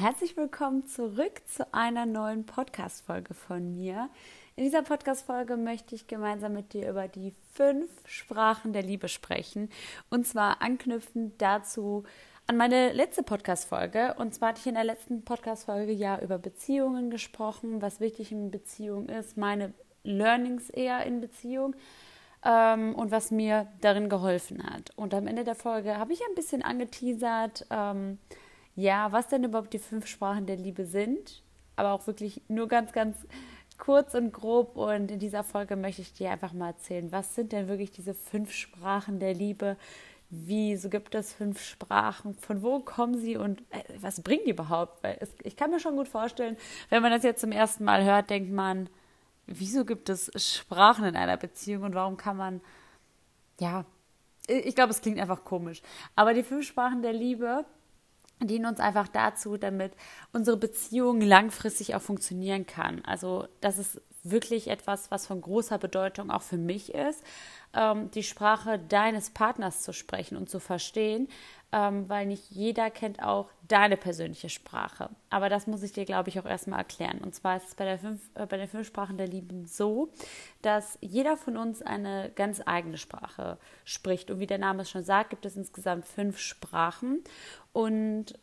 [0.00, 4.08] herzlich willkommen zurück zu einer neuen Podcast-Folge von mir.
[4.56, 9.68] In dieser Podcast-Folge möchte ich gemeinsam mit dir über die fünf Sprachen der Liebe sprechen.
[10.08, 12.04] Und zwar anknüpfend dazu
[12.46, 14.14] an meine letzte Podcast-Folge.
[14.16, 18.50] Und zwar hatte ich in der letzten Podcast-Folge ja über Beziehungen gesprochen, was wichtig in
[18.50, 21.76] Beziehungen ist, meine Learnings eher in Beziehung
[22.42, 24.96] ähm, und was mir darin geholfen hat.
[24.96, 28.16] Und am Ende der Folge habe ich ein bisschen angeteasert, ähm,
[28.80, 31.42] ja, was denn überhaupt die fünf Sprachen der Liebe sind,
[31.76, 33.16] aber auch wirklich nur ganz, ganz
[33.78, 34.76] kurz und grob.
[34.76, 38.14] Und in dieser Folge möchte ich dir einfach mal erzählen, was sind denn wirklich diese
[38.14, 39.76] fünf Sprachen der Liebe?
[40.30, 42.34] Wieso gibt es fünf Sprachen?
[42.34, 45.02] Von wo kommen sie und äh, was bringen die überhaupt?
[45.02, 46.56] Weil es, ich kann mir schon gut vorstellen,
[46.88, 48.88] wenn man das jetzt zum ersten Mal hört, denkt man,
[49.46, 52.60] wieso gibt es Sprachen in einer Beziehung und warum kann man,
[53.58, 53.84] ja,
[54.46, 55.82] ich glaube, es klingt einfach komisch.
[56.16, 57.64] Aber die fünf Sprachen der Liebe
[58.46, 59.92] dienen uns einfach dazu, damit
[60.32, 63.04] unsere Beziehung langfristig auch funktionieren kann.
[63.04, 67.22] Also das ist wirklich etwas, was von großer Bedeutung auch für mich ist,
[67.74, 71.28] ähm, die Sprache deines Partners zu sprechen und zu verstehen,
[71.72, 75.10] ähm, weil nicht jeder kennt auch deine persönliche Sprache.
[75.28, 77.18] Aber das muss ich dir, glaube ich, auch erstmal erklären.
[77.18, 80.10] Und zwar ist es bei, der fünf, äh, bei den fünf Sprachen der Lieben so,
[80.62, 84.30] dass jeder von uns eine ganz eigene Sprache spricht.
[84.30, 87.22] Und wie der Name es schon sagt, gibt es insgesamt fünf Sprachen.
[87.72, 88.38] Und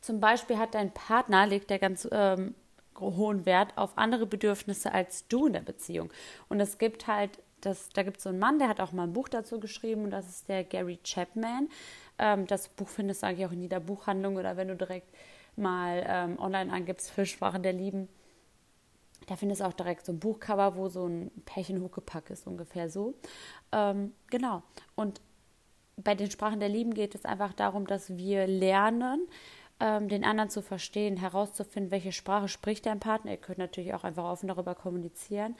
[0.00, 2.54] zum Beispiel hat dein Partner, legt der ganz ähm,
[2.98, 6.12] hohen Wert auf andere Bedürfnisse als du in der Beziehung.
[6.48, 9.04] Und es gibt halt, das, da gibt es so einen Mann, der hat auch mal
[9.04, 11.68] ein Buch dazu geschrieben und das ist der Gary Chapman.
[12.22, 15.08] Ähm, das Buch findest du eigentlich auch in jeder Buchhandlung oder wenn du direkt
[15.56, 18.08] mal ähm, online angibst, Fischsprachen der Lieben.
[19.26, 22.88] Da findest du auch direkt so ein Buchcover, wo so ein Pärchen hochgepackt ist, ungefähr
[22.88, 23.14] so.
[23.72, 24.62] Ähm, genau.
[24.94, 25.20] Und
[25.96, 29.26] bei den Sprachen der Lieben geht es einfach darum, dass wir lernen,
[29.82, 33.32] ähm, den anderen zu verstehen, herauszufinden, welche Sprache spricht dein Partner.
[33.32, 35.56] Ihr könnt natürlich auch einfach offen darüber kommunizieren.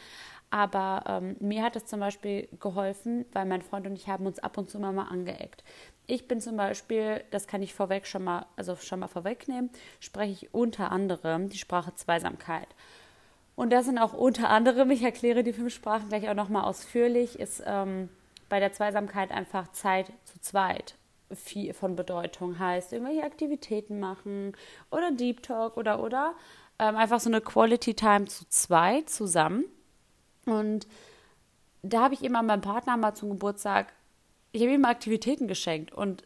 [0.49, 4.39] Aber ähm, mir hat es zum Beispiel geholfen, weil mein Freund und ich haben uns
[4.39, 5.65] ab und zu mal, mal angeeckt.
[6.07, 10.33] Ich bin zum Beispiel, das kann ich vorweg schon mal, also schon mal vorwegnehmen, spreche
[10.33, 12.69] ich unter anderem die Sprache Zweisamkeit.
[13.57, 17.41] Und das sind auch unter anderem, ich erkläre die fünf Sprachen gleich auch nochmal ausführlich,
[17.41, 18.09] ist ähm,
[18.49, 20.95] bei der Zweisamkeit einfach Zeit zu zweit
[21.37, 24.57] viel von Bedeutung heißt, irgendwelche Aktivitäten machen
[24.91, 26.35] oder Deep Talk oder oder
[26.79, 29.65] ähm, einfach so eine Quality Time zu zweit zusammen.
[30.47, 30.87] Und
[31.83, 33.93] da habe ich immer meinem Partner mal zum Geburtstag,
[34.53, 36.25] ich habe ihm Aktivitäten geschenkt und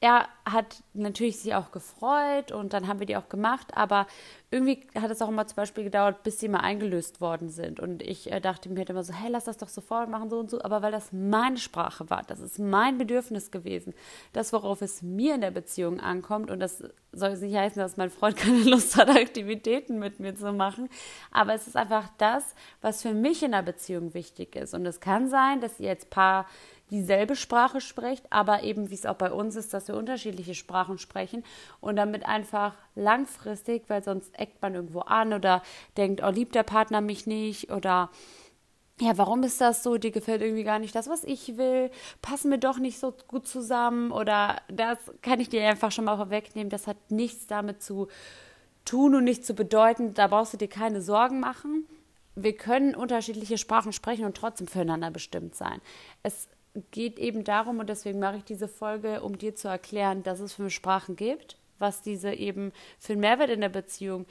[0.00, 4.06] er hat natürlich sich auch gefreut und dann haben wir die auch gemacht, aber
[4.50, 7.80] irgendwie hat es auch immer zum Beispiel gedauert, bis sie mal eingelöst worden sind.
[7.80, 10.38] Und ich äh, dachte mir halt immer so, hey, lass das doch sofort machen, so
[10.38, 10.62] und so.
[10.62, 13.92] Aber weil das meine Sprache war, das ist mein Bedürfnis gewesen,
[14.32, 16.50] das, worauf es mir in der Beziehung ankommt.
[16.50, 16.82] Und das
[17.12, 20.88] soll nicht heißen, dass mein Freund keine Lust hat, Aktivitäten mit mir zu machen.
[21.30, 24.72] Aber es ist einfach das, was für mich in der Beziehung wichtig ist.
[24.72, 26.46] Und es kann sein, dass ihr jetzt paar
[26.90, 30.98] dieselbe Sprache spricht, aber eben wie es auch bei uns ist, dass wir unterschiedliche Sprachen
[30.98, 31.44] sprechen
[31.80, 35.62] und damit einfach langfristig, weil sonst eckt man irgendwo an oder
[35.96, 38.10] denkt, oh, liebt der Partner mich nicht oder
[39.00, 39.96] ja, warum ist das so?
[39.96, 41.90] Dir gefällt irgendwie gar nicht das, was ich will.
[42.20, 46.16] Passen wir doch nicht so gut zusammen oder das kann ich dir einfach schon mal
[46.16, 46.68] vorwegnehmen.
[46.68, 48.08] Das hat nichts damit zu
[48.84, 50.14] tun und nichts zu bedeuten.
[50.14, 51.86] Da brauchst du dir keine Sorgen machen.
[52.34, 55.80] Wir können unterschiedliche Sprachen sprechen und trotzdem füreinander bestimmt sein.
[56.22, 56.48] Es
[56.90, 60.54] geht eben darum, und deswegen mache ich diese Folge, um dir zu erklären, dass es
[60.54, 64.26] fünf Sprachen gibt, was diese eben für einen Mehrwert in der Beziehung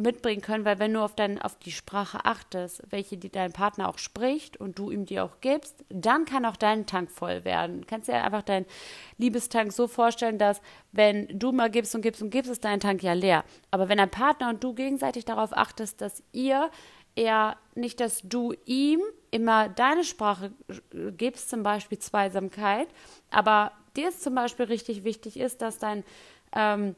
[0.00, 3.88] mitbringen können, weil wenn du auf, dein, auf die Sprache achtest, welche die dein Partner
[3.88, 7.82] auch spricht und du ihm die auch gibst, dann kann auch dein Tank voll werden.
[7.82, 8.66] Du kannst dir einfach deinen
[9.18, 10.60] Liebestank so vorstellen, dass
[10.92, 13.44] wenn du mal gibst und gibst und gibst, ist dein Tank ja leer.
[13.70, 16.70] Aber wenn dein Partner und du gegenseitig darauf achtest, dass ihr
[17.20, 19.00] eher nicht, dass du ihm
[19.30, 20.52] immer deine Sprache
[21.16, 22.88] gibst, zum Beispiel Zweisamkeit,
[23.30, 26.02] aber dir ist zum Beispiel richtig wichtig ist, dass dein
[26.54, 26.96] ähm,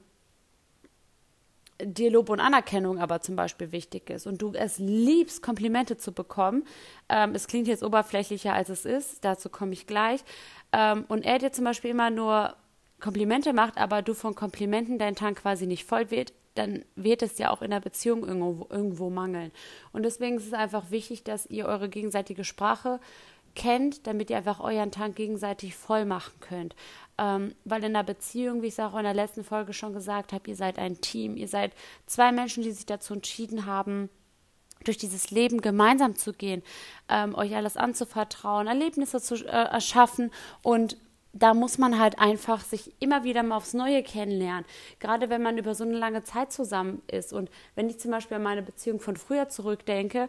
[1.82, 6.12] dir Lob und Anerkennung aber zum Beispiel wichtig ist und du es liebst, Komplimente zu
[6.12, 6.64] bekommen.
[7.08, 10.20] Ähm, es klingt jetzt oberflächlicher, als es ist, dazu komme ich gleich.
[10.72, 12.54] Ähm, und er dir zum Beispiel immer nur
[13.00, 17.38] Komplimente macht, aber du von Komplimenten dein Tank quasi nicht voll wird, dann wird es
[17.38, 19.52] ja auch in der Beziehung irgendwo, irgendwo mangeln.
[19.92, 23.00] Und deswegen ist es einfach wichtig, dass ihr eure gegenseitige Sprache
[23.54, 26.74] kennt, damit ihr einfach euren Tank gegenseitig voll machen könnt.
[27.18, 30.32] Ähm, weil in der Beziehung, wie ich es auch in der letzten Folge schon gesagt
[30.32, 31.36] habe, ihr seid ein Team.
[31.36, 31.72] Ihr seid
[32.06, 34.08] zwei Menschen, die sich dazu entschieden haben,
[34.84, 36.62] durch dieses Leben gemeinsam zu gehen,
[37.08, 40.30] ähm, euch alles anzuvertrauen, Erlebnisse zu äh, erschaffen
[40.62, 40.96] und
[41.32, 44.64] da muss man halt einfach sich immer wieder mal aufs Neue kennenlernen.
[45.00, 47.32] Gerade wenn man über so eine lange Zeit zusammen ist.
[47.32, 50.28] Und wenn ich zum Beispiel an meine Beziehung von früher zurückdenke,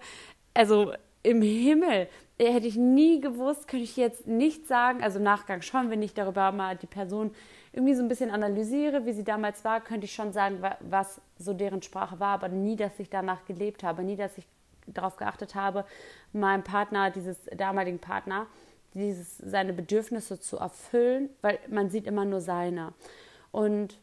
[0.53, 2.07] also im Himmel,
[2.39, 6.13] hätte ich nie gewusst, könnte ich jetzt nicht sagen, also im Nachgang schon, wenn ich
[6.13, 7.31] darüber mal die Person
[7.71, 11.53] irgendwie so ein bisschen analysiere, wie sie damals war, könnte ich schon sagen, was so
[11.53, 14.45] deren Sprache war, aber nie, dass ich danach gelebt habe, nie, dass ich
[14.87, 15.85] darauf geachtet habe,
[16.33, 18.47] meinem Partner, dieses damaligen Partner,
[18.93, 22.93] dieses, seine Bedürfnisse zu erfüllen, weil man sieht immer nur seine.
[23.51, 23.99] Und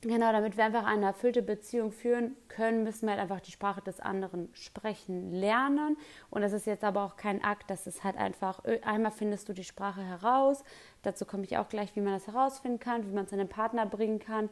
[0.00, 3.82] genau, damit wir einfach eine erfüllte Beziehung führen können, müssen wir halt einfach die Sprache
[3.82, 5.96] des anderen sprechen, lernen.
[6.30, 9.52] Und das ist jetzt aber auch kein Akt, das ist halt einfach, einmal findest du
[9.52, 10.64] die Sprache heraus,
[11.02, 13.86] dazu komme ich auch gleich, wie man das herausfinden kann, wie man es an Partner
[13.86, 14.48] bringen kann,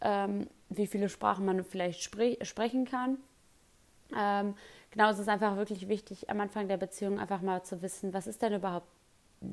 [0.00, 3.18] ähm, wie viele Sprachen man vielleicht spre sprechen kann.
[4.16, 4.54] Ähm,
[4.90, 8.26] genau, es ist einfach wirklich wichtig, am Anfang der Beziehung einfach mal zu wissen, was
[8.26, 8.88] ist denn überhaupt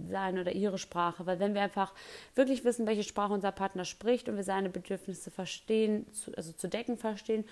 [0.09, 1.25] seine oder ihre Sprache.
[1.25, 1.93] Weil wenn wir einfach
[2.35, 6.97] wirklich wissen, welche Sprache unser Partner spricht und wir seine Bedürfnisse verstehen, also zu decken
[6.97, 7.45] verstehen,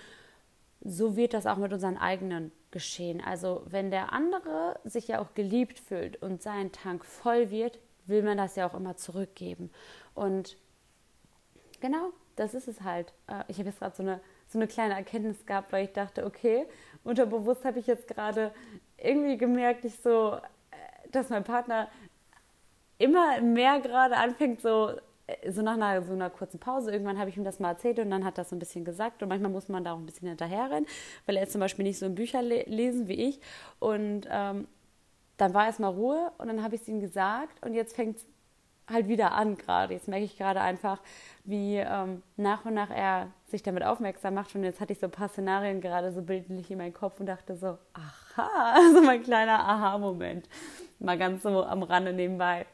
[0.84, 3.20] so wird das auch mit unseren eigenen geschehen.
[3.20, 8.22] Also wenn der andere sich ja auch geliebt fühlt und sein Tank voll wird, will
[8.22, 9.70] man das ja auch immer zurückgeben.
[10.14, 10.56] Und
[11.80, 13.12] genau, das ist es halt.
[13.28, 16.24] Äh, ich habe jetzt gerade so eine, so eine kleine Erkenntnis gehabt, weil ich dachte,
[16.24, 16.66] okay,
[17.04, 18.52] unterbewusst habe ich jetzt gerade
[18.96, 21.88] irgendwie gemerkt, ich so, äh, dass mein Partner
[23.02, 24.92] immer mehr gerade anfängt, so,
[25.48, 28.10] so nach einer, so einer kurzen Pause, irgendwann habe ich ihm das mal erzählt und
[28.10, 30.28] dann hat das so ein bisschen gesagt und manchmal muss man da auch ein bisschen
[30.28, 30.86] hinterherrennen,
[31.26, 33.40] weil er zum Beispiel nicht so in Bücher le lesen wie ich
[33.78, 34.66] und ähm,
[35.36, 38.26] dann war erstmal Ruhe und dann habe ich es ihm gesagt und jetzt fängt es
[38.90, 39.94] halt wieder an gerade.
[39.94, 41.00] Jetzt merke ich gerade einfach,
[41.44, 44.54] wie ähm, nach und nach er sich damit aufmerksam macht.
[44.54, 47.26] Und jetzt hatte ich so ein paar Szenarien gerade so bildlich in meinem Kopf und
[47.26, 50.48] dachte so, aha, so mein kleiner Aha-Moment.
[50.98, 52.66] Mal ganz so am Rande nebenbei.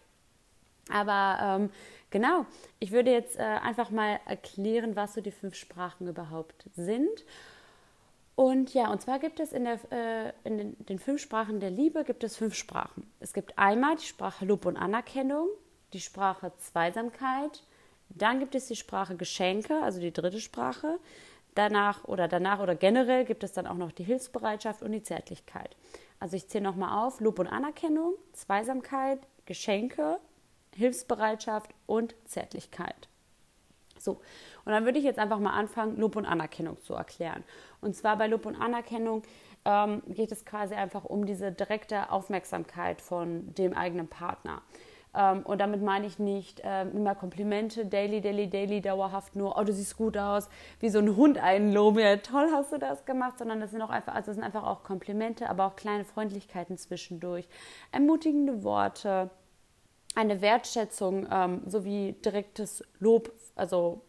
[0.90, 1.70] Aber ähm,
[2.10, 2.46] genau,
[2.78, 7.24] ich würde jetzt äh, einfach mal erklären, was so die fünf Sprachen überhaupt sind.
[8.34, 11.70] Und ja, und zwar gibt es in, der, äh, in den, den, fünf Sprachen der
[11.70, 13.10] Liebe gibt es fünf Sprachen.
[13.18, 15.48] Es gibt einmal die Sprache Lob und Anerkennung,
[15.92, 17.64] die Sprache Zweisamkeit,
[18.10, 20.98] dann gibt es die Sprache Geschenke, also die dritte Sprache.
[21.54, 25.76] Danach oder danach oder generell gibt es dann auch noch die Hilfsbereitschaft und die Zärtlichkeit.
[26.20, 30.18] Also ich zähle nochmal auf: Lob und Anerkennung, Zweisamkeit, Geschenke,
[30.78, 33.08] Hilfsbereitschaft und Zärtlichkeit.
[33.98, 34.20] So,
[34.64, 37.42] und dann würde ich jetzt einfach mal anfangen, Lob und Anerkennung zu erklären.
[37.80, 39.22] Und zwar bei Lob und Anerkennung
[39.64, 44.62] ähm, geht es quasi einfach um diese direkte Aufmerksamkeit von dem eigenen Partner.
[45.14, 49.64] Ähm, und damit meine ich nicht ähm, immer Komplimente, daily, daily, daily, dauerhaft nur, oh,
[49.64, 50.48] du siehst gut aus,
[50.80, 53.90] wie so ein Hund einloben, ja, toll hast du das gemacht, sondern das sind auch
[53.90, 57.48] einfach, also das sind einfach auch Komplimente, aber auch kleine Freundlichkeiten zwischendurch,
[57.90, 59.30] ermutigende Worte,
[60.18, 64.00] eine Wertschätzung ähm, sowie direktes Lob, also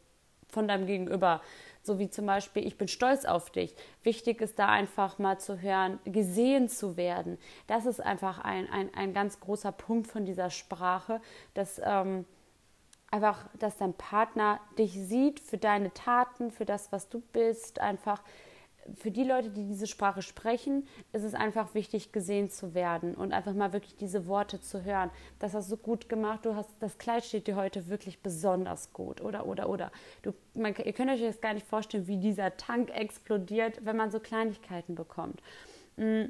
[0.48, 1.40] von deinem Gegenüber,
[1.84, 3.76] so wie zum Beispiel, ich bin stolz auf dich.
[4.02, 7.38] Wichtig ist da einfach mal zu hören, gesehen zu werden.
[7.68, 11.22] Das ist einfach ein, ein, ein ganz großer Punkt von dieser Sprache,
[11.54, 12.26] dass ähm,
[13.12, 18.24] einfach, dass dein Partner dich sieht für deine Taten, für das, was du bist, einfach
[18.96, 23.34] für die Leute, die diese Sprache sprechen, ist es einfach wichtig, gesehen zu werden und
[23.34, 25.10] einfach mal wirklich diese Worte zu hören.
[25.40, 29.22] Das hast du gut gemacht, du hast, das Kleid steht dir heute wirklich besonders gut.
[29.22, 29.92] Oder, oder, oder.
[30.22, 34.12] Du, man, ihr könnt euch jetzt gar nicht vorstellen, wie dieser Tank explodiert, wenn man
[34.12, 35.42] so Kleinigkeiten bekommt.
[35.98, 36.26] Mm.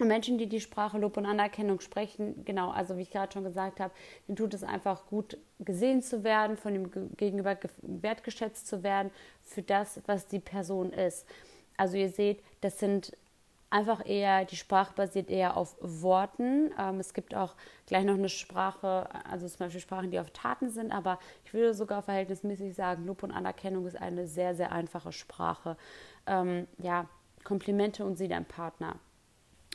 [0.00, 3.44] Und Menschen, die die Sprache Lob und Anerkennung sprechen, genau, also wie ich gerade schon
[3.44, 3.92] gesagt habe,
[4.26, 9.10] denen tut es einfach gut, gesehen zu werden, von dem Gegenüber wertgeschätzt zu werden
[9.42, 11.26] für das, was die Person ist.
[11.76, 13.16] Also ihr seht, das sind
[13.72, 16.70] einfach eher, die Sprache basiert eher auf Worten.
[16.78, 17.54] Ähm, es gibt auch
[17.86, 21.72] gleich noch eine Sprache, also zum Beispiel Sprachen, die auf Taten sind, aber ich würde
[21.72, 25.76] sogar verhältnismäßig sagen, Lob und Anerkennung ist eine sehr, sehr einfache Sprache.
[26.26, 27.06] Ähm, ja,
[27.44, 28.96] Komplimente und sie deinem Partner.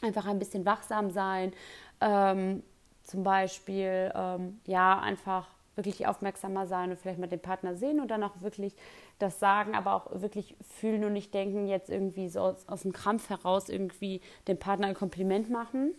[0.04, 1.54] Einfach ein bisschen wachsam sein,
[2.00, 2.62] ähm,
[3.02, 8.10] zum Beispiel, ähm, ja, einfach wirklich aufmerksamer sein und vielleicht mal den Partner sehen und
[8.10, 8.76] dann auch wirklich
[9.20, 12.94] das sagen, aber auch wirklich fühlen und nicht denken, jetzt irgendwie so aus, aus dem
[12.94, 15.96] Krampf heraus irgendwie dem Partner ein Kompliment machen.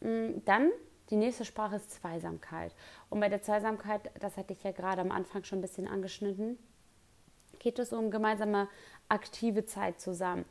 [0.00, 0.70] Mm, dann
[1.10, 2.74] die nächste Sprache ist Zweisamkeit.
[3.10, 6.58] Und bei der Zweisamkeit, das hatte ich ja gerade am Anfang schon ein bisschen angeschnitten,
[7.58, 8.68] geht es um gemeinsame
[9.08, 10.44] aktive Zeit zusammen.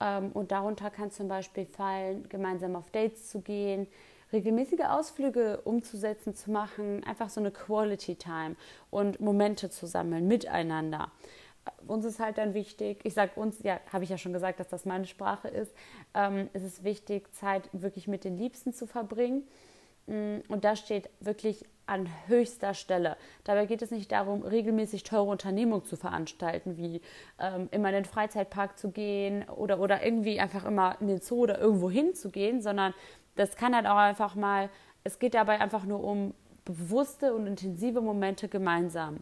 [0.00, 3.86] Ähm, und darunter kann zum Beispiel fallen, gemeinsam auf Dates zu gehen,
[4.32, 8.56] regelmäßige Ausflüge umzusetzen, zu machen, einfach so eine Quality Time
[8.90, 11.10] und Momente zu sammeln miteinander.
[11.86, 14.68] Uns ist halt dann wichtig, ich sage uns, ja, habe ich ja schon gesagt, dass
[14.68, 15.74] das meine Sprache ist,
[16.14, 19.44] ähm, es ist wichtig, Zeit wirklich mit den Liebsten zu verbringen.
[20.06, 23.16] Mm, und das steht wirklich an höchster Stelle.
[23.44, 27.00] Dabei geht es nicht darum, regelmäßig teure Unternehmungen zu veranstalten, wie
[27.38, 31.42] ähm, immer in den Freizeitpark zu gehen oder, oder irgendwie einfach immer in den Zoo
[31.42, 32.94] oder irgendwo hinzugehen, sondern
[33.36, 34.70] das kann halt auch einfach mal,
[35.04, 39.20] es geht dabei einfach nur um bewusste und intensive Momente gemeinsam.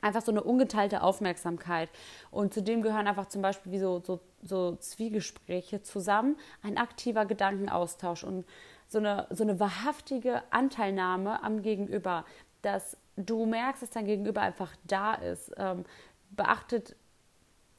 [0.00, 1.90] Einfach so eine ungeteilte Aufmerksamkeit.
[2.30, 8.24] Und zudem gehören einfach zum Beispiel wie so, so, so Zwiegespräche zusammen, ein aktiver Gedankenaustausch
[8.24, 8.44] und
[8.88, 12.24] so eine, so eine wahrhaftige Anteilnahme am Gegenüber,
[12.62, 15.84] dass du merkst, dass dein Gegenüber einfach da ist, ähm,
[16.30, 16.96] beachtet,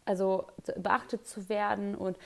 [0.05, 0.47] also
[0.77, 2.17] beachtet zu werden und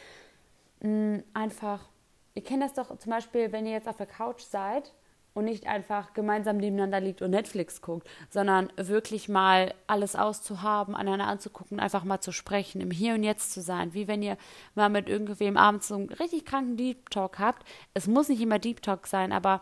[0.81, 1.85] mh, mm, einfach,
[2.33, 4.93] ihr kennt das doch zum Beispiel, wenn ihr jetzt auf der Couch seid
[5.35, 11.27] und nicht einfach gemeinsam nebeneinander liegt und Netflix guckt, sondern wirklich mal alles auszuhaben, aneinander
[11.27, 14.37] anzugucken, einfach mal zu sprechen, im Hier und Jetzt zu sein, wie wenn ihr
[14.73, 17.67] mal mit irgendwem abends so einen richtig kranken Deep Talk habt.
[17.93, 19.61] Es muss nicht immer Deep Talk sein, aber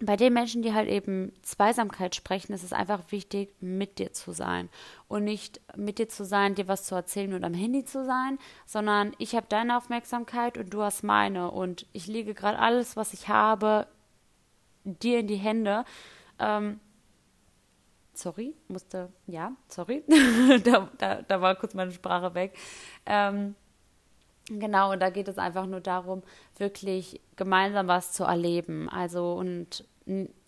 [0.00, 4.30] bei den Menschen, die halt eben Zweisamkeit sprechen, ist es einfach wichtig, mit dir zu
[4.30, 4.68] sein.
[5.08, 8.38] Und nicht mit dir zu sein, dir was zu erzählen und am Handy zu sein,
[8.64, 11.50] sondern ich habe deine Aufmerksamkeit und du hast meine.
[11.50, 13.88] Und ich lege gerade alles, was ich habe,
[14.96, 15.84] dir in die Hände.
[16.38, 16.80] Ähm,
[18.14, 20.04] sorry, musste, ja, sorry,
[20.64, 22.56] da, da, da, war kurz meine Sprache weg.
[23.06, 23.54] Ähm,
[24.46, 26.22] genau, und da geht es einfach nur darum,
[26.56, 28.88] wirklich gemeinsam was zu erleben.
[28.88, 29.84] Also und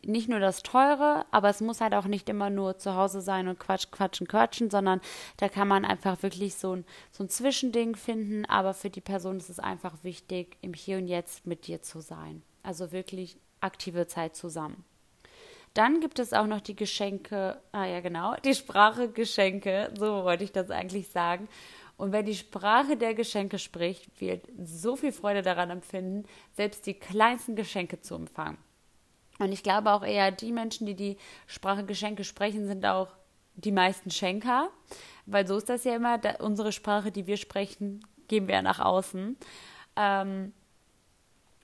[0.02, 3.46] nicht nur das Teure, aber es muss halt auch nicht immer nur zu Hause sein
[3.46, 5.00] und Quatsch, Quatschen, Quatschen, sondern
[5.36, 8.46] da kann man einfach wirklich so ein, so ein Zwischending finden.
[8.46, 12.00] Aber für die Person ist es einfach wichtig, im Hier und Jetzt mit dir zu
[12.00, 12.42] sein.
[12.62, 14.84] Also wirklich aktive Zeit zusammen.
[15.74, 20.44] Dann gibt es auch noch die Geschenke, ah ja genau, die Sprache Geschenke, so wollte
[20.44, 21.48] ich das eigentlich sagen.
[21.96, 26.94] Und wer die Sprache der Geschenke spricht, wird so viel Freude daran empfinden, selbst die
[26.94, 28.58] kleinsten Geschenke zu empfangen.
[29.38, 33.08] Und ich glaube auch eher, die Menschen, die die Sprache Geschenke sprechen, sind auch
[33.54, 34.70] die meisten Schenker,
[35.26, 39.36] weil so ist das ja immer, unsere Sprache, die wir sprechen, geben wir nach außen.
[39.96, 40.52] Ähm,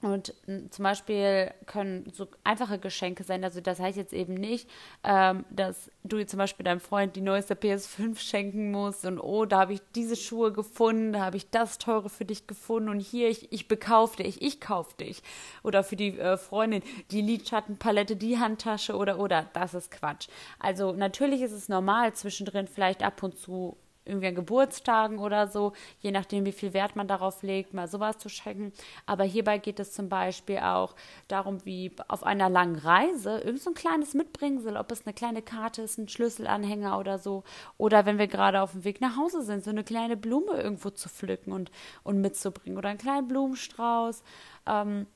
[0.03, 0.35] und
[0.71, 3.43] zum Beispiel können so einfache Geschenke sein.
[3.43, 4.69] Also das heißt jetzt eben nicht,
[5.03, 9.61] ähm, dass du zum Beispiel deinem Freund die neueste PS5 schenken musst und oh, da
[9.61, 13.31] habe ich diese Schuhe gefunden, da habe ich das teure für dich gefunden und hier,
[13.31, 15.23] ich, ich bekaufe dich, ich kaufe dich.
[15.63, 19.49] Oder für die äh, Freundin die Lidschattenpalette, die Handtasche oder oder.
[19.55, 20.29] Das ist Quatsch.
[20.59, 25.73] Also natürlich ist es normal, zwischendrin vielleicht ab und zu irgendwie an Geburtstagen oder so,
[26.01, 28.73] je nachdem, wie viel Wert man darauf legt, mal sowas zu schenken.
[29.05, 30.95] Aber hierbei geht es zum Beispiel auch
[31.29, 35.43] darum, wie auf einer langen Reise irgend so ein kleines Mitbringsel, ob es eine kleine
[35.43, 37.45] Karte ist, ein Schlüsselanhänger oder so,
[37.79, 40.91] oder wenn wir gerade auf dem Weg nach Hause sind, so eine kleine Blume irgendwo
[40.91, 41.71] zu pflücken und,
[42.03, 44.23] und mitzubringen oder einen kleinen Blumenstrauß,
[44.67, 45.07] ähm,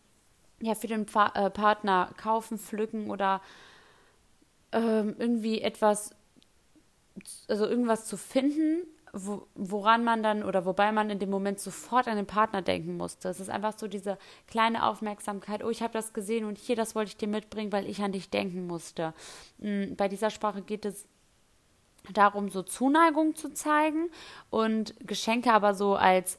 [0.60, 3.40] ja, für den Pfa äh, Partner kaufen, pflücken oder
[4.72, 6.14] ähm, irgendwie etwas
[7.48, 12.08] also irgendwas zu finden, wo, woran man dann oder wobei man in dem Moment sofort
[12.08, 13.28] an den Partner denken musste.
[13.28, 16.94] Es ist einfach so diese kleine Aufmerksamkeit, oh, ich habe das gesehen und hier, das
[16.94, 19.14] wollte ich dir mitbringen, weil ich an dich denken musste.
[19.58, 21.06] Mm, bei dieser Sprache geht es
[22.12, 24.10] darum, so Zuneigung zu zeigen
[24.48, 26.38] und Geschenke aber so als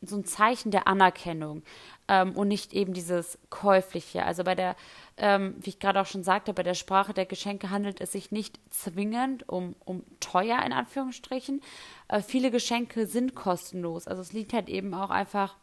[0.00, 1.62] so ein Zeichen der Anerkennung
[2.08, 4.24] ähm, und nicht eben dieses käufliche.
[4.24, 4.76] Also bei der,
[5.16, 8.32] ähm, wie ich gerade auch schon sagte, bei der Sprache der Geschenke handelt es sich
[8.32, 11.62] nicht zwingend um, um teuer in Anführungsstrichen.
[12.08, 14.08] Äh, viele Geschenke sind kostenlos.
[14.08, 15.56] Also es liegt halt eben auch einfach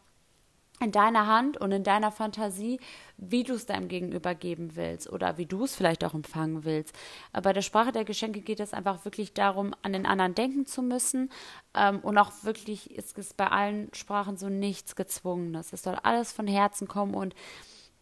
[0.82, 2.79] in deiner Hand und in deiner Fantasie,
[3.17, 6.94] wie du es deinem Gegenüber geben willst oder wie du es vielleicht auch empfangen willst.
[7.32, 10.65] Aber bei der Sprache der Geschenke geht es einfach wirklich darum, an den anderen denken
[10.65, 11.32] zu müssen.
[11.74, 15.72] Ähm, und auch wirklich ist es bei allen Sprachen so nichts Gezwungenes.
[15.72, 17.36] Es soll alles von Herzen kommen und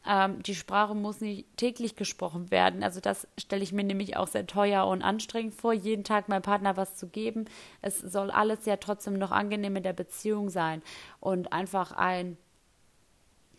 [0.06, 2.84] ähm, die Sprache muss nicht täglich gesprochen werden.
[2.84, 6.42] Also das stelle ich mir nämlich auch sehr teuer und anstrengend vor, jeden Tag meinem
[6.42, 7.46] Partner was zu geben.
[7.82, 10.82] Es soll alles ja trotzdem noch angenehm in der Beziehung sein
[11.20, 12.38] und einfach ein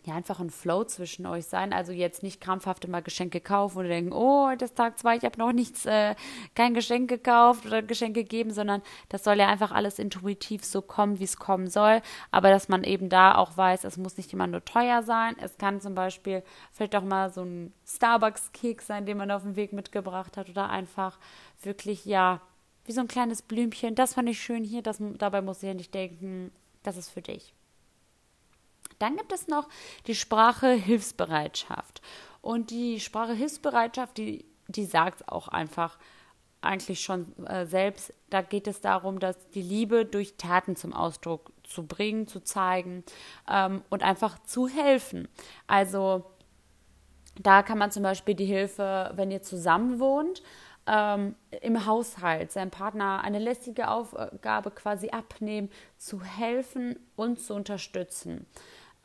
[0.05, 1.73] ja, einfach ein Flow zwischen euch sein.
[1.73, 5.39] Also jetzt nicht krampfhaft immer Geschenke kaufen oder denken, oh, das Tag zwei, ich habe
[5.39, 6.15] noch nichts, äh,
[6.53, 11.19] kein Geschenk gekauft oder Geschenke gegeben, sondern das soll ja einfach alles intuitiv so kommen,
[11.19, 12.01] wie es kommen soll.
[12.31, 15.35] Aber dass man eben da auch weiß, es muss nicht immer nur teuer sein.
[15.41, 19.55] Es kann zum Beispiel vielleicht auch mal so ein Starbucks-Keks sein, den man auf dem
[19.55, 21.17] Weg mitgebracht hat oder einfach
[21.61, 22.41] wirklich, ja,
[22.85, 23.95] wie so ein kleines Blümchen.
[23.95, 24.81] Das fand ich schön hier.
[24.81, 26.51] Das, dabei muss ich ja nicht denken,
[26.83, 27.53] das ist für dich.
[28.99, 29.67] Dann gibt es noch
[30.07, 32.01] die Sprache Hilfsbereitschaft.
[32.41, 35.97] Und die Sprache Hilfsbereitschaft, die, die sagt auch einfach
[36.61, 38.13] eigentlich schon äh, selbst.
[38.29, 43.03] Da geht es darum, dass die Liebe durch Taten zum Ausdruck zu bringen, zu zeigen
[43.49, 45.27] ähm, und einfach zu helfen.
[45.67, 46.25] Also
[47.41, 50.41] Da kann man zum Beispiel die Hilfe, wenn ihr zusammen wohnt,
[50.87, 58.45] ähm, im Haushalt seinem Partner eine lästige Aufgabe quasi abnehmen, zu helfen und zu unterstützen.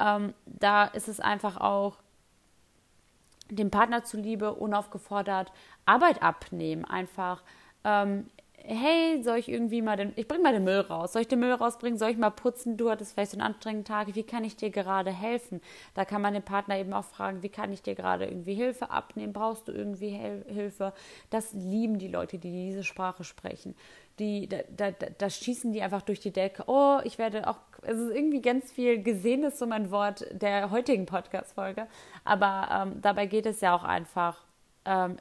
[0.01, 1.99] Ähm, da ist es einfach auch
[3.51, 5.53] dem Partner zuliebe unaufgefordert
[5.85, 7.43] Arbeit abnehmen, einfach
[7.85, 8.27] ähm,
[8.65, 11.41] hey, soll ich irgendwie mal den, ich bring mal den Müll raus, soll ich den
[11.41, 14.45] Müll rausbringen, soll ich mal putzen, du hattest vielleicht so einen anstrengenden Tag, wie kann
[14.45, 15.61] ich dir gerade helfen?
[15.95, 18.91] Da kann man den Partner eben auch fragen, wie kann ich dir gerade irgendwie Hilfe
[18.91, 20.93] abnehmen, brauchst du irgendwie Hel Hilfe?
[21.31, 23.75] Das lieben die Leute, die diese Sprache sprechen.
[24.19, 26.65] Die, da, da, da schießen die einfach durch die Decke.
[26.67, 30.71] Oh, ich werde auch, es ist irgendwie ganz viel gesehen, ist so mein Wort der
[30.71, 31.87] heutigen Podcast-Folge.
[32.25, 34.45] Aber ähm, dabei geht es ja auch einfach
[34.85, 35.17] ähm,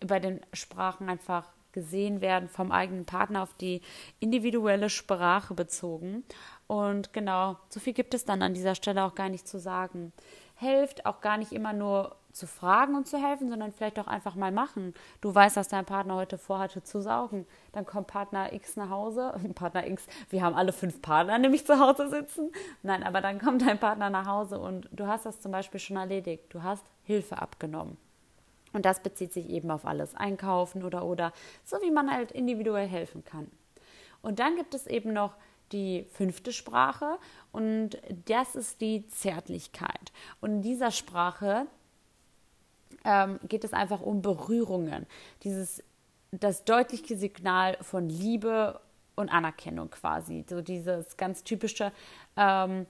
[0.00, 3.80] bei den Sprachen einfach gesehen werden vom eigenen Partner auf die
[4.20, 6.24] individuelle Sprache bezogen.
[6.66, 10.12] Und genau, so viel gibt es dann an dieser Stelle auch gar nicht zu sagen.
[10.56, 14.34] Hilft auch gar nicht immer nur zu fragen und zu helfen, sondern vielleicht auch einfach
[14.34, 14.94] mal machen.
[15.20, 17.46] Du weißt, dass dein Partner heute vorhatte zu saugen.
[17.72, 19.34] Dann kommt Partner X nach Hause.
[19.54, 22.50] Partner X, wir haben alle fünf Partner nämlich zu Hause sitzen.
[22.82, 25.96] Nein, aber dann kommt dein Partner nach Hause und du hast das zum Beispiel schon
[25.96, 26.44] erledigt.
[26.50, 27.98] Du hast Hilfe abgenommen.
[28.72, 31.32] Und das bezieht sich eben auf alles Einkaufen oder oder,
[31.64, 33.50] so wie man halt individuell helfen kann.
[34.22, 35.34] Und dann gibt es eben noch
[35.72, 37.18] die fünfte Sprache
[37.50, 40.12] und das ist die Zärtlichkeit.
[40.40, 41.66] Und in dieser Sprache
[43.04, 45.06] ähm, geht es einfach um Berührungen.
[45.42, 45.82] Dieses,
[46.30, 48.80] das deutliche Signal von Liebe
[49.16, 50.44] und Anerkennung quasi.
[50.48, 51.92] So dieses ganz typische,
[52.36, 52.86] ähm,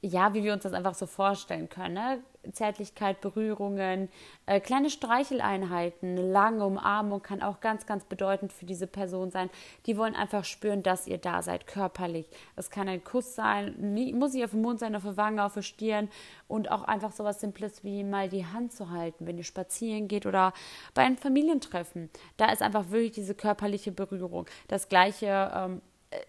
[0.00, 1.94] ja, wie wir uns das einfach so vorstellen können.
[1.94, 2.22] Ne?
[2.52, 4.08] Zärtlichkeit, Berührungen,
[4.46, 9.50] äh, kleine Streicheleinheiten, eine lange Umarmung kann auch ganz, ganz bedeutend für diese Person sein.
[9.86, 12.28] Die wollen einfach spüren, dass ihr da seid, körperlich.
[12.56, 13.74] Es kann ein Kuss sein,
[14.14, 16.08] muss nicht auf dem Mund sein, auf der Wange, auf der Stirn
[16.46, 20.08] und auch einfach so was Simples wie mal die Hand zu halten, wenn ihr spazieren
[20.08, 20.52] geht oder
[20.94, 22.10] bei einem Familientreffen.
[22.36, 24.46] Da ist einfach wirklich diese körperliche Berührung.
[24.68, 25.82] Das gleiche ähm,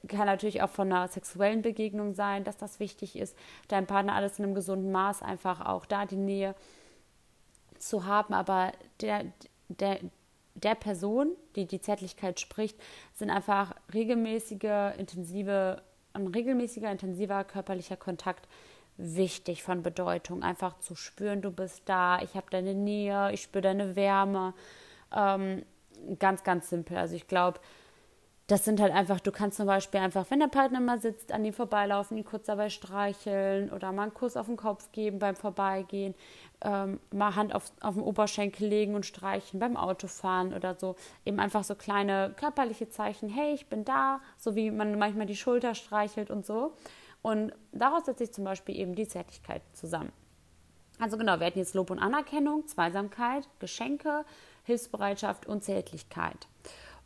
[0.08, 3.36] kann natürlich auch von einer sexuellen Begegnung sein, dass das wichtig ist,
[3.68, 6.56] deinem Partner alles in einem gesunden Maß einfach auch da die Nähe
[7.78, 8.34] zu haben.
[8.34, 9.26] Aber der,
[9.70, 10.00] der,
[10.56, 12.78] der Person, die die Zärtlichkeit spricht,
[13.14, 15.82] sind einfach regelmäßige, intensive,
[16.14, 18.48] ein regelmäßiger, intensiver körperlicher Kontakt
[18.98, 20.44] wichtig von Bedeutung.
[20.44, 24.54] Einfach zu spüren, du bist da, ich habe deine Nähe, ich spüre deine Wärme.
[25.16, 25.64] Ähm,
[26.20, 26.98] ganz, ganz simpel.
[26.98, 27.60] Also ich glaube,
[28.50, 31.46] das sind halt einfach, du kannst zum Beispiel einfach, wenn der Partner mal sitzt, an
[31.46, 35.36] ihm vorbeilaufen, ihn kurz dabei streicheln oder mal einen Kuss auf den Kopf geben beim
[35.36, 36.16] Vorbeigehen,
[36.62, 40.96] ähm, mal Hand auf, auf den Oberschenkel legen und streichen beim Autofahren oder so.
[41.26, 45.36] Eben einfach so kleine körperliche Zeichen, hey, ich bin da, so wie man manchmal die
[45.36, 46.74] Schulter streichelt und so.
[47.22, 50.12] Und daraus setzt sich zum Beispiel eben die Zärtlichkeit zusammen.
[50.98, 54.26] Also genau, wir hatten jetzt Lob und Anerkennung, Zweisamkeit, Geschenke,
[54.64, 56.48] Hilfsbereitschaft und Zärtlichkeit.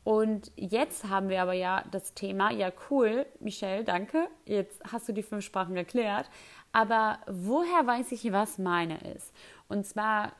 [0.04, 5.14] Und jetzt haben wir aber ja das Thema, ja cool, Michelle, danke, jetzt hast du
[5.14, 6.30] die fünf Sprachen erklärt,
[6.74, 9.32] aber woher weiß ich, was meine ist?
[9.70, 10.34] Und zwar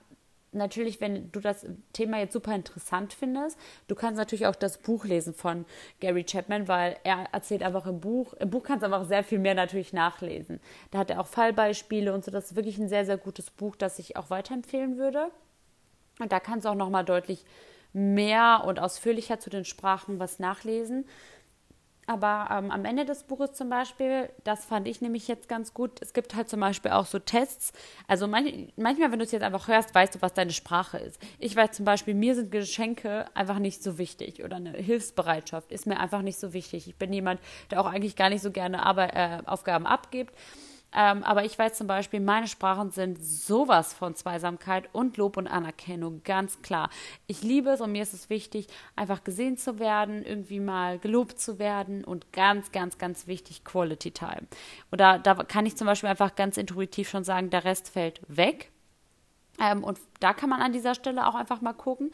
[0.54, 5.06] natürlich, wenn du das Thema jetzt super interessant findest, du kannst natürlich auch das Buch
[5.06, 5.66] lesen von
[6.00, 9.40] Gary Chapman, weil er erzählt einfach im Buch, im Buch kannst du einfach sehr viel
[9.40, 10.60] mehr natürlich nachlesen.
[10.92, 13.76] Da hat er auch Fallbeispiele und so, das ist wirklich ein sehr, sehr gutes Buch,
[13.76, 15.32] das ich auch weiterempfehlen würde.
[16.20, 17.46] Und da kannst du auch nochmal deutlich
[17.94, 21.06] mehr und ausführlicher zu den Sprachen was nachlesen.
[22.06, 26.02] Aber ähm, am Ende des Buches zum Beispiel, das fand ich nämlich jetzt ganz gut.
[26.02, 27.72] Es gibt halt zum Beispiel auch so Tests.
[28.08, 31.18] Also manch, manchmal, wenn du es jetzt einfach hörst, weißt du, was deine Sprache ist.
[31.40, 35.88] Ich weiß zum Beispiel, mir sind Geschenke einfach nicht so wichtig oder eine Hilfsbereitschaft ist
[35.88, 36.88] mir einfach nicht so wichtig.
[36.90, 37.40] Ich bin jemand,
[37.72, 40.36] der auch eigentlich gar nicht so gerne Arbeit, äh, Aufgaben abgibt.
[40.96, 45.48] Ähm, aber ich weiß zum Beispiel, meine Sprachen sind sowas von Zweisamkeit und Lob und
[45.48, 46.90] Anerkennung, ganz klar.
[47.28, 51.40] Ich liebe es und mir ist es wichtig, einfach gesehen zu werden, irgendwie mal gelobt
[51.40, 54.48] zu werden und ganz, ganz, ganz wichtig, Quality Time.
[54.92, 58.72] Oder da kann ich zum Beispiel einfach ganz intuitiv schon sagen, der Rest fällt weg.
[59.60, 62.12] Ähm, und da kann man an dieser Stelle auch einfach mal gucken,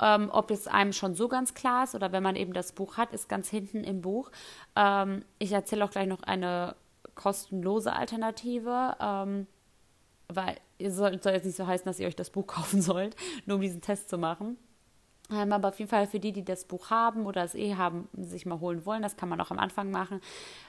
[0.00, 2.96] ähm, ob es einem schon so ganz klar ist oder wenn man eben das Buch
[2.96, 4.30] hat, ist ganz hinten im Buch.
[4.76, 6.74] Ähm, ich erzähle auch gleich noch eine
[7.14, 9.46] kostenlose Alternative, ähm,
[10.28, 13.16] weil es soll, soll jetzt nicht so heißen, dass ihr euch das Buch kaufen sollt,
[13.46, 14.56] nur um diesen Test zu machen.
[15.30, 18.08] Ähm, aber auf jeden Fall für die, die das Buch haben oder es eh haben,
[18.12, 20.20] sich mal holen wollen, das kann man auch am Anfang machen.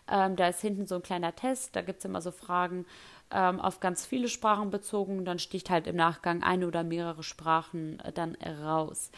[0.09, 2.85] Ähm, da ist hinten so ein kleiner Test, da gibt es immer so Fragen
[3.31, 5.25] ähm, auf ganz viele Sprachen bezogen.
[5.25, 9.11] Dann sticht halt im Nachgang eine oder mehrere Sprachen äh, dann raus.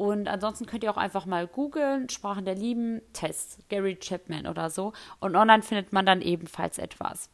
[0.00, 4.70] Und ansonsten könnt ihr auch einfach mal googeln, Sprachen der Lieben, Test, Gary Chapman oder
[4.70, 4.94] so.
[5.18, 7.28] Und online findet man dann ebenfalls etwas.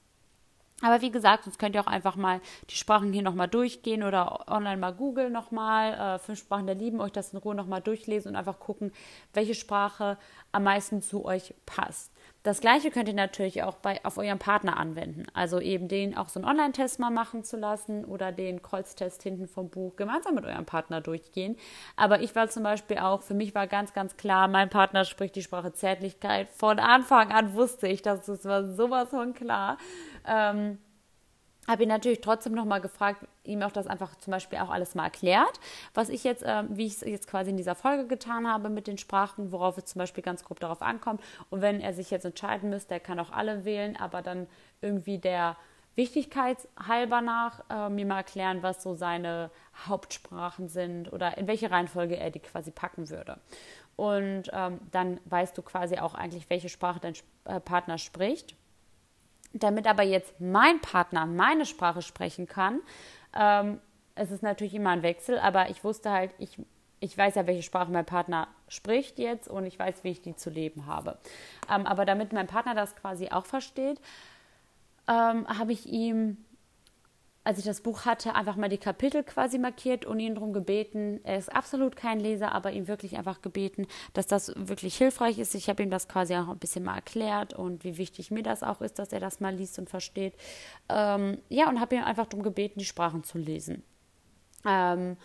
[0.83, 4.51] Aber wie gesagt, sonst könnt ihr auch einfach mal die Sprachen hier nochmal durchgehen oder
[4.51, 8.33] online mal googeln nochmal, äh, fünf Sprachen der Lieben, euch das in Ruhe nochmal durchlesen
[8.33, 8.91] und einfach gucken,
[9.33, 10.19] welche Sprache
[10.51, 12.11] am meisten zu euch passt.
[12.47, 15.25] Das gleiche könnt ihr natürlich auch bei, auf eurem Partner anwenden.
[15.35, 19.49] Also eben den auch so einen Online-Test mal machen zu lassen oder den Kreuztest hinten
[19.49, 21.57] vom Buch gemeinsam mit eurem Partner durchgehen.
[21.97, 25.35] Aber ich war zum Beispiel auch, für mich war ganz, ganz klar, mein Partner spricht
[25.35, 26.49] die Sprache Zärtlichkeit.
[26.51, 29.77] Von Anfang an wusste ich, dass das war sowas von klar.
[30.25, 30.79] Ähm,
[31.67, 35.05] habe ihn natürlich trotzdem nochmal gefragt, ihm auch das einfach zum Beispiel auch alles mal
[35.05, 35.61] erklärt,
[35.95, 38.87] was ich jetzt, äh, wie ich es jetzt quasi in dieser Folge getan habe mit
[38.87, 41.23] den Sprachen, worauf es zum Beispiel ganz grob darauf ankommt.
[41.51, 44.47] Und wenn er sich jetzt entscheiden müsste, er kann auch alle wählen, aber dann
[44.81, 45.57] irgendwie der
[45.97, 49.51] Wichtigkeitshalber nach äh, mir mal erklären, was so seine
[49.87, 53.39] Hauptsprachen sind oder in welche Reihenfolge er die quasi packen würde.
[53.97, 57.15] Und ähm, dann weißt du quasi auch eigentlich, welche Sprache dein
[57.47, 58.55] äh, Partner spricht
[59.63, 62.81] damit aber jetzt mein Partner meine Sprache sprechen kann,
[63.39, 63.81] ähm,
[64.15, 66.59] es ist natürlich immer ein Wechsel, aber ich wusste halt, ich,
[67.01, 70.35] ich weiß ja, welche Sprache mein Partner spricht jetzt und ich weiß, wie ich die
[70.35, 71.19] zu leben habe.
[71.71, 74.01] Ähm, aber damit mein Partner das quasi auch versteht,
[75.09, 76.39] ähm, habe ich ihm
[77.47, 81.21] als ich das Buch hatte, einfach mal die Kapitel quasi markiert und ihn darum gebeten.
[81.23, 85.55] Er ist absolut kein Leser, aber ihm wirklich einfach gebeten, dass das wirklich hilfreich ist.
[85.55, 88.65] Ich habe ihm das quasi auch ein bisschen mal erklärt und wie wichtig mir das
[88.65, 90.35] auch ist, dass er das mal liest und versteht.
[90.89, 93.85] Ähm, ja, und habe ihn einfach darum gebeten, die Sprachen zu lesen.
[94.67, 95.17] Ähm,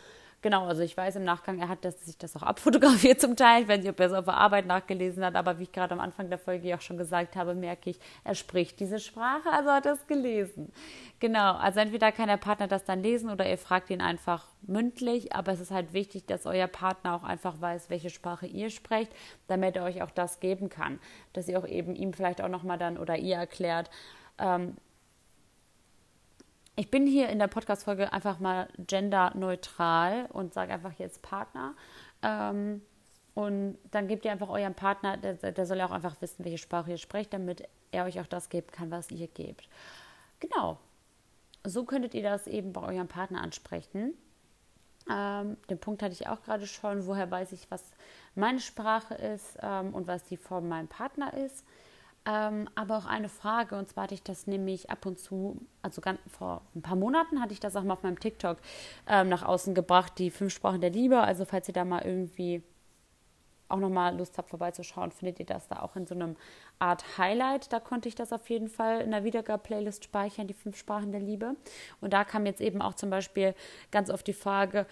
[0.44, 3.62] Genau, also ich weiß im Nachgang, er hat das, sich das auch abfotografiert zum Teil.
[3.62, 5.94] Ich weiß nicht, ob er es auf der Arbeit nachgelesen hat, aber wie ich gerade
[5.94, 9.70] am Anfang der Folge auch schon gesagt habe, merke ich, er spricht diese Sprache, also
[9.70, 10.72] hat er es gelesen.
[11.20, 15.36] Genau, also entweder kann der Partner das dann lesen oder ihr fragt ihn einfach mündlich,
[15.36, 19.12] aber es ist halt wichtig, dass euer Partner auch einfach weiß, welche Sprache ihr sprecht,
[19.48, 21.00] damit er euch auch das geben kann.
[21.34, 23.92] Dass ihr auch eben ihm vielleicht auch nochmal dann oder ihr erklärt,
[24.40, 24.76] ähm,
[26.82, 31.76] ich bin hier in der Podcast-Folge einfach mal genderneutral und sage einfach jetzt Partner.
[32.24, 32.82] Ähm,
[33.36, 36.58] und dann gebt ihr einfach eurem Partner, der, der soll ja auch einfach wissen, welche
[36.58, 39.70] Sprache ihr sprecht, damit er euch auch das geben kann, was ihr gebt.
[40.40, 40.80] Genau.
[41.64, 44.16] So könntet ihr das eben bei eurem Partner ansprechen.
[45.08, 47.06] Ähm, den Punkt hatte ich auch gerade schon.
[47.06, 47.92] Woher weiß ich, was
[48.34, 51.64] meine Sprache ist ähm, und was die von meinem Partner ist?
[52.26, 56.02] Ähm, aber auch eine Frage, und zwar hatte ich das nämlich ab und zu, also
[56.02, 58.58] ganz, vor ein paar Monaten hatte ich das auch mal auf meinem TikTok
[59.08, 61.20] ähm, nach außen gebracht, die fünf Sprachen der Liebe.
[61.20, 62.62] Also falls ihr da mal irgendwie
[63.72, 66.36] auch nochmal Lust habt, vorbeizuschauen, findet ihr das da auch in so einem
[66.78, 67.72] Art Highlight.
[67.74, 71.22] Da konnte ich das auf jeden Fall in der Wiedergabe-Playlist speichern, die fünf Sprachen der
[71.22, 71.56] Liebe.
[72.02, 73.56] Und da kam jetzt eben auch zum Beispiel
[73.90, 74.86] ganz oft die Frage,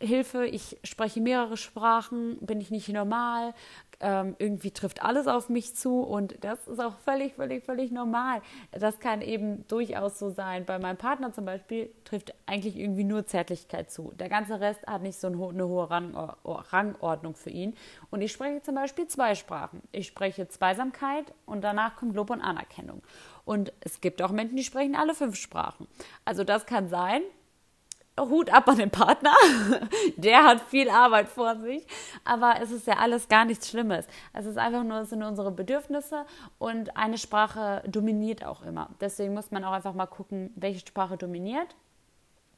[0.00, 3.54] Hilfe, ich spreche mehrere Sprachen, bin ich nicht normal?
[4.00, 8.42] Ähm, irgendwie trifft alles auf mich zu und das ist auch völlig, völlig, völlig normal.
[8.72, 10.64] Das kann eben durchaus so sein.
[10.64, 14.12] Bei meinem Partner zum Beispiel trifft eigentlich irgendwie nur Zärtlichkeit zu.
[14.18, 17.74] Der ganze Rest hat nicht so eine hohe Rangordnung für ihn.
[18.10, 19.82] Und ich spreche zum Beispiel zwei Sprachen.
[19.92, 23.02] Ich spreche Zweisamkeit und danach kommt Lob und Anerkennung.
[23.44, 25.86] Und es gibt auch Menschen, die sprechen alle fünf Sprachen.
[26.24, 27.22] Also das kann sein,
[28.18, 29.34] Hut ab an den Partner.
[30.16, 31.86] Der hat viel Arbeit vor sich.
[32.24, 34.06] Aber es ist ja alles gar nichts Schlimmes.
[34.32, 36.24] Es ist einfach nur, es sind unsere Bedürfnisse
[36.58, 38.90] und eine Sprache dominiert auch immer.
[39.00, 41.74] Deswegen muss man auch einfach mal gucken, welche Sprache dominiert.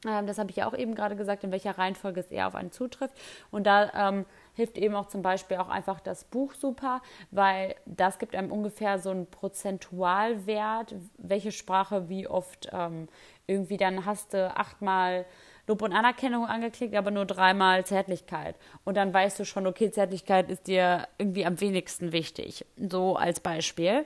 [0.05, 2.55] Ähm, das habe ich ja auch eben gerade gesagt, in welcher Reihenfolge es eher auf
[2.55, 3.15] einen zutrifft.
[3.51, 4.25] Und da ähm,
[4.57, 8.97] hilft eben auch zum Beispiel auch einfach das Buch super, weil das gibt einem ungefähr
[8.97, 13.07] so einen Prozentualwert, welche Sprache wie oft ähm,
[13.45, 15.25] irgendwie dann hast du achtmal
[15.67, 18.55] Lob und Anerkennung angeklickt, aber nur dreimal Zärtlichkeit.
[18.83, 22.65] Und dann weißt du schon, okay, Zärtlichkeit ist dir irgendwie am wenigsten wichtig.
[22.77, 24.05] So als Beispiel.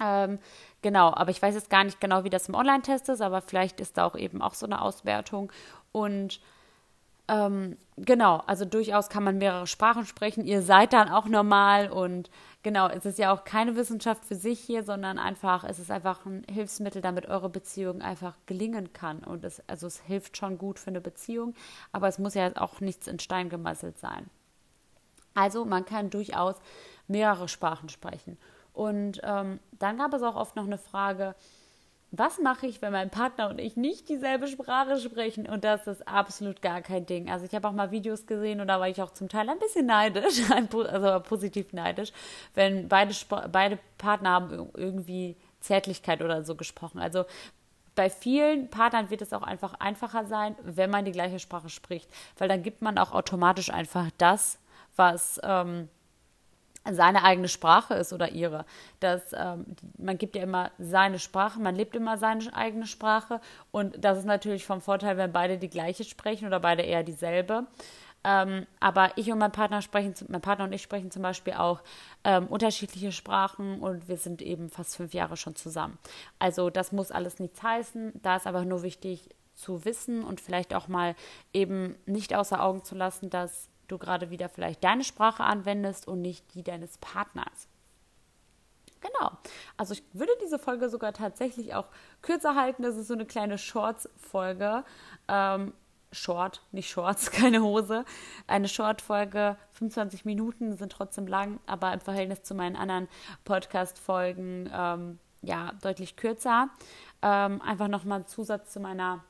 [0.00, 0.38] Ähm,
[0.82, 3.80] genau, aber ich weiß jetzt gar nicht genau, wie das im Online-Test ist, aber vielleicht
[3.80, 5.50] ist da auch eben auch so eine Auswertung.
[5.92, 6.40] Und
[7.28, 10.44] ähm, genau, also durchaus kann man mehrere Sprachen sprechen.
[10.44, 12.30] Ihr seid dann auch normal und
[12.62, 16.24] genau, es ist ja auch keine Wissenschaft für sich hier, sondern einfach, es ist einfach
[16.24, 19.18] ein Hilfsmittel, damit eure Beziehung einfach gelingen kann.
[19.18, 21.54] Und es, also es hilft schon gut für eine Beziehung,
[21.92, 24.30] aber es muss ja auch nichts in Stein gemeißelt sein.
[25.34, 26.56] Also man kann durchaus
[27.06, 28.38] mehrere Sprachen sprechen.
[28.72, 31.34] Und ähm, dann gab es auch oft noch eine Frage,
[32.10, 35.46] was mache ich, wenn mein Partner und ich nicht dieselbe Sprache sprechen?
[35.46, 37.30] Und das ist absolut gar kein Ding.
[37.30, 39.58] Also ich habe auch mal Videos gesehen und da war ich auch zum Teil ein
[39.58, 42.12] bisschen neidisch, also positiv neidisch,
[42.54, 43.14] wenn beide,
[43.52, 46.98] beide Partner haben irgendwie Zärtlichkeit oder so gesprochen.
[46.98, 47.24] Also
[47.94, 52.08] bei vielen Partnern wird es auch einfach einfacher sein, wenn man die gleiche Sprache spricht,
[52.38, 54.58] weil dann gibt man auch automatisch einfach das,
[54.96, 55.88] was ähm,
[56.90, 58.64] seine eigene Sprache ist oder ihre.
[59.00, 59.66] Das, ähm,
[59.98, 64.24] man gibt ja immer seine Sprache, man lebt immer seine eigene Sprache und das ist
[64.24, 67.66] natürlich vom Vorteil, wenn beide die gleiche sprechen oder beide eher dieselbe.
[68.24, 71.82] Ähm, aber ich und mein Partner sprechen, mein Partner und ich sprechen zum Beispiel auch
[72.24, 75.98] ähm, unterschiedliche Sprachen und wir sind eben fast fünf Jahre schon zusammen.
[76.38, 78.12] Also das muss alles nichts heißen.
[78.22, 81.14] Da ist aber nur wichtig zu wissen und vielleicht auch mal
[81.52, 86.20] eben nicht außer Augen zu lassen, dass du gerade wieder vielleicht deine Sprache anwendest und
[86.20, 87.68] nicht die deines Partners.
[89.00, 89.32] Genau.
[89.76, 91.86] Also ich würde diese Folge sogar tatsächlich auch
[92.22, 92.82] kürzer halten.
[92.82, 94.84] Das ist so eine kleine Shorts-Folge.
[95.28, 95.72] Ähm,
[96.10, 98.04] Short, nicht Shorts, keine Hose.
[98.46, 103.08] Eine Short-Folge, 25 Minuten sind trotzdem lang, aber im Verhältnis zu meinen anderen
[103.44, 106.70] Podcast-Folgen ähm, ja deutlich kürzer.
[107.22, 109.22] Ähm, einfach nochmal ein Zusatz zu meiner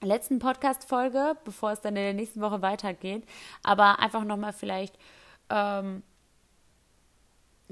[0.00, 3.24] letzten Podcast-Folge, bevor es dann in der nächsten Woche weitergeht.
[3.62, 4.98] Aber einfach nochmal vielleicht
[5.50, 6.02] ähm,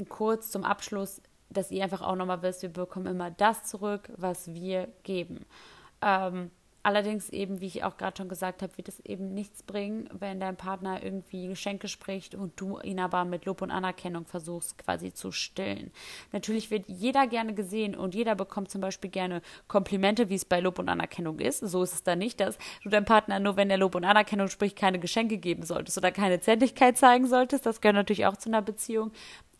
[0.09, 4.53] kurz zum Abschluss, dass ihr einfach auch nochmal wisst, wir bekommen immer das zurück, was
[4.53, 5.47] wir geben.
[6.03, 6.51] Ähm,
[6.85, 10.39] Allerdings eben, wie ich auch gerade schon gesagt habe, wird es eben nichts bringen, wenn
[10.39, 15.11] dein Partner irgendwie Geschenke spricht und du ihn aber mit Lob und Anerkennung versuchst quasi
[15.11, 15.91] zu stillen.
[16.31, 20.61] Natürlich wird jeder gerne gesehen und jeder bekommt zum Beispiel gerne Komplimente, wie es bei
[20.61, 21.61] Lob und Anerkennung ist.
[21.61, 24.49] So ist es da nicht, dass du deinem Partner nur, wenn er Lob und Anerkennung
[24.49, 27.65] spricht, keine Geschenke geben solltest oder keine Zärtlichkeit zeigen solltest.
[27.65, 29.11] Das gehört natürlich auch zu einer Beziehung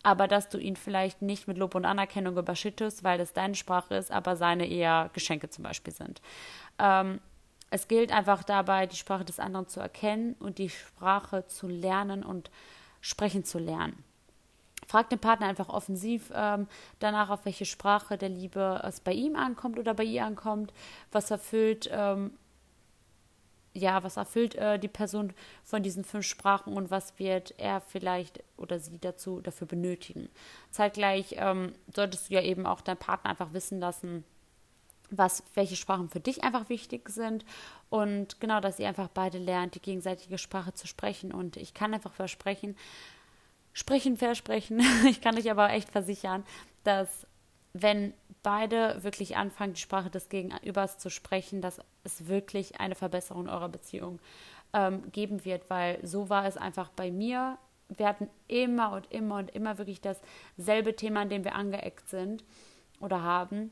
[0.05, 3.95] aber dass du ihn vielleicht nicht mit Lob und Anerkennung überschüttest, weil das deine Sprache
[3.95, 6.21] ist, aber seine eher Geschenke zum Beispiel sind.
[6.77, 7.19] Ähm,
[7.71, 12.23] es gilt einfach dabei, die Sprache des anderen zu erkennen und die Sprache zu lernen
[12.23, 12.51] und
[13.01, 14.03] sprechen zu lernen.
[14.85, 16.67] Frag den Partner einfach offensiv ähm,
[16.99, 20.71] danach, auf welche Sprache der Liebe es bei ihm ankommt oder bei ihr ankommt,
[21.11, 22.37] was erfüllt, ähm,
[23.75, 25.33] ja, was erfüllt äh, die Person
[25.63, 30.29] von diesen fünf Sprachen und was wird er vielleicht oder sie dazu dafür benötigen.
[30.71, 34.23] Zeitgleich ähm, solltest du ja eben auch deinen Partner einfach wissen lassen,
[35.11, 37.45] was, welche Sprachen für dich einfach wichtig sind
[37.89, 41.93] und genau, dass ihr einfach beide lernt, die gegenseitige Sprache zu sprechen und ich kann
[41.93, 42.75] einfach versprechen,
[43.73, 46.45] sprechen, versprechen, ich kann euch aber echt versichern,
[46.85, 47.27] dass
[47.77, 53.49] wenn beide wirklich anfangen, die Sprache des Gegenübers zu sprechen, dass es wirklich eine Verbesserung
[53.49, 54.19] eurer Beziehung
[54.73, 57.57] ähm, geben wird, weil so war es einfach bei mir.
[57.89, 62.45] Wir hatten immer und immer und immer wirklich dasselbe Thema, an dem wir angeeckt sind
[63.01, 63.71] oder haben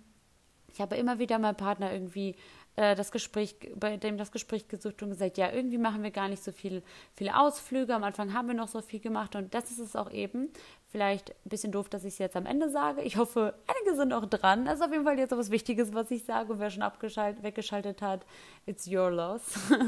[0.74, 2.36] ich habe immer wieder meinem Partner irgendwie
[2.76, 6.28] äh, das Gespräch, bei dem das Gespräch gesucht und gesagt, ja, irgendwie machen wir gar
[6.28, 6.82] nicht so viel,
[7.16, 7.94] viele Ausflüge.
[7.94, 10.50] Am Anfang haben wir noch so viel gemacht und das ist es auch eben.
[10.94, 13.02] Vielleicht ein bisschen doof, dass ich es jetzt am Ende sage.
[13.02, 14.66] Ich hoffe, einige sind auch dran.
[14.66, 16.54] Das ist auf jeden Fall jetzt etwas Wichtiges, was ich sage.
[16.54, 18.24] Und wer schon abgeschaltet, weggeschaltet hat,
[18.68, 19.42] it's your loss.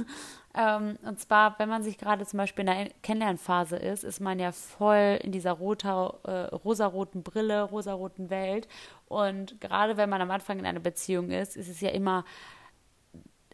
[0.58, 4.40] ähm, und zwar, wenn man sich gerade zum Beispiel in der Kennenlernphase ist, ist man
[4.40, 8.68] ja voll in dieser roter, äh, rosaroten Brille, rosaroten Welt.
[9.08, 12.26] Und gerade wenn man am Anfang in einer Beziehung ist, ist es ja immer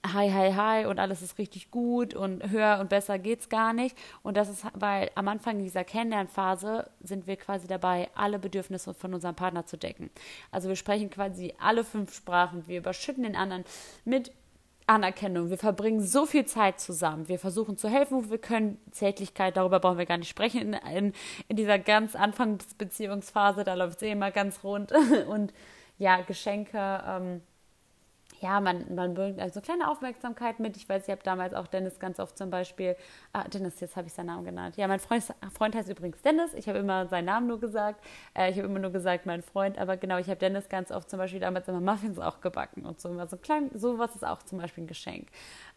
[0.06, 3.98] hi, hi, hi und alles ist richtig gut und höher und besser geht's gar nicht.
[4.24, 9.14] Und das ist, weil am Anfang dieser Kennenlernphase sind wir quasi dabei, alle Bedürfnisse von
[9.14, 10.10] unserem Partner zu decken.
[10.52, 13.64] Also wir sprechen quasi alle fünf Sprachen, wir überschütten den anderen
[14.06, 14.32] mit
[14.88, 15.50] Anerkennung.
[15.50, 17.28] Wir verbringen so viel Zeit zusammen.
[17.28, 18.78] Wir versuchen zu helfen, wo wir können.
[18.92, 20.74] Zärtlichkeit, darüber brauchen wir gar nicht sprechen.
[20.74, 21.14] In, in,
[21.48, 24.92] in dieser ganz Anfangsbeziehungsphase, da läuft es eh immer ganz rund.
[25.28, 25.54] Und
[25.98, 27.42] ja, Geschenke, ähm,
[28.42, 30.76] ja, man, man bringt also kleine Aufmerksamkeit mit.
[30.76, 32.96] Ich weiß, ich habe damals auch Dennis ganz oft zum Beispiel,
[33.34, 34.78] ah, Dennis, jetzt habe ich seinen Namen genannt.
[34.78, 35.24] Ja, mein Freund,
[35.54, 36.56] Freund heißt übrigens Dennis.
[36.56, 38.04] Ich habe immer seinen Namen nur gesagt.
[38.34, 39.78] Äh, ich habe immer nur gesagt, mein Freund.
[39.78, 43.00] Aber genau, ich habe Dennis ganz oft zum Beispiel damals immer Muffins auch gebacken und
[43.00, 43.12] so.
[43.28, 45.28] So klein, sowas ist auch zum Beispiel ein Geschenk.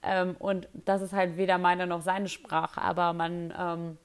[0.03, 3.99] Ähm, und das ist halt weder meine noch seine Sprache, aber man, ähm,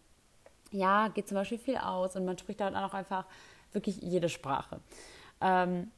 [0.71, 3.25] ja, geht zum Beispiel viel aus und man spricht dann auch einfach
[3.71, 4.81] wirklich jede Sprache.
[5.39, 5.91] Ähm,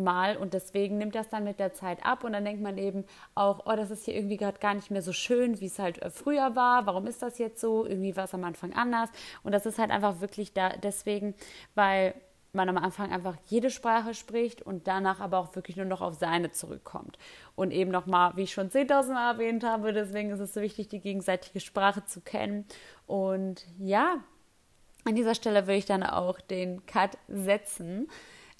[0.00, 3.04] mal und deswegen nimmt das dann mit der Zeit ab und dann denkt man eben
[3.34, 6.00] auch, oh, das ist hier irgendwie gerade gar nicht mehr so schön, wie es halt
[6.02, 6.86] äh, früher war.
[6.86, 7.86] Warum ist das jetzt so?
[7.86, 9.10] Irgendwie war es am Anfang anders
[9.42, 11.34] und das ist halt einfach wirklich da deswegen,
[11.74, 12.14] weil
[12.52, 16.14] man am Anfang einfach jede Sprache spricht und danach aber auch wirklich nur noch auf
[16.14, 17.18] seine zurückkommt.
[17.54, 20.88] Und eben nochmal, wie ich schon 10.000 Mal erwähnt habe, deswegen ist es so wichtig,
[20.88, 22.64] die gegenseitige Sprache zu kennen.
[23.06, 24.16] Und ja,
[25.04, 28.08] an dieser Stelle würde ich dann auch den Cut setzen.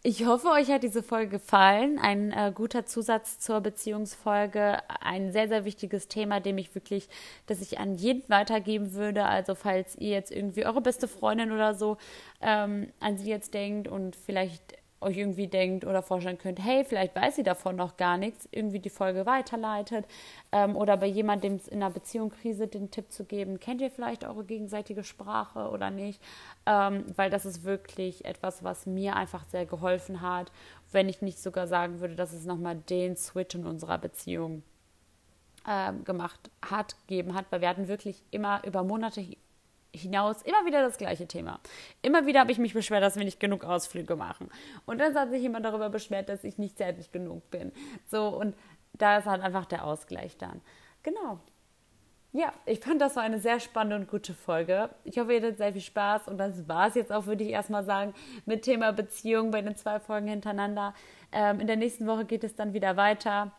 [0.02, 1.98] Ich hoffe, euch hat diese Folge gefallen.
[1.98, 4.78] Ein äh, guter Zusatz zur Beziehungsfolge.
[5.02, 7.06] Ein sehr, sehr wichtiges Thema, dem ich wirklich,
[7.46, 9.26] dass ich an jeden weitergeben würde.
[9.26, 11.98] Also, falls ihr jetzt irgendwie eure beste Freundin oder so
[12.40, 17.14] ähm, an sie jetzt denkt und vielleicht euch irgendwie denkt oder vorstellen könnt, hey, vielleicht
[17.14, 20.06] weiß sie davon noch gar nichts, irgendwie die Folge weiterleitet
[20.52, 24.24] ähm, oder bei jemandem in einer Beziehung Krise den Tipp zu geben, kennt ihr vielleicht
[24.24, 26.20] eure gegenseitige Sprache oder nicht,
[26.66, 30.52] ähm, weil das ist wirklich etwas, was mir einfach sehr geholfen hat,
[30.92, 34.62] wenn ich nicht sogar sagen würde, dass es nochmal den Switch in unserer Beziehung
[35.66, 39.24] ähm, gemacht hat, gegeben hat, weil wir hatten wirklich immer über Monate
[39.94, 41.60] hinaus immer wieder das gleiche Thema.
[42.02, 44.48] Immer wieder habe ich mich beschwert, dass wir nicht genug Ausflüge machen.
[44.86, 47.72] Und dann hat sich jemand darüber beschwert, dass ich nicht zärtlich genug bin.
[48.06, 48.54] So, und
[48.92, 50.60] da ist halt einfach der Ausgleich dann.
[51.02, 51.40] Genau.
[52.32, 54.90] Ja, ich fand das war eine sehr spannende und gute Folge.
[55.02, 57.50] Ich hoffe, ihr hattet sehr viel Spaß und das war es jetzt auch, würde ich
[57.50, 58.14] erstmal sagen,
[58.46, 60.94] mit Thema Beziehung bei den zwei Folgen hintereinander.
[61.32, 63.50] Ähm, in der nächsten Woche geht es dann wieder weiter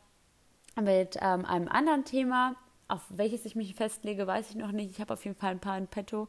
[0.81, 2.55] mit ähm, einem anderen Thema.
[2.91, 4.91] Auf welches ich mich festlege, weiß ich noch nicht.
[4.91, 6.27] Ich habe auf jeden Fall ein paar in petto.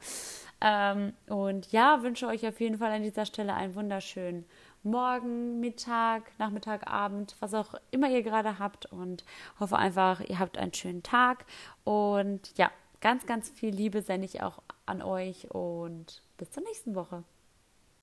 [0.60, 4.44] Ähm, und ja, wünsche euch auf jeden Fall an dieser Stelle einen wunderschönen
[4.84, 8.86] Morgen, Mittag, Nachmittag, Abend, was auch immer ihr gerade habt.
[8.86, 9.24] Und
[9.58, 11.46] hoffe einfach, ihr habt einen schönen Tag.
[11.82, 12.70] Und ja,
[13.00, 15.50] ganz, ganz viel Liebe sende ich auch an euch.
[15.50, 17.24] Und bis zur nächsten Woche.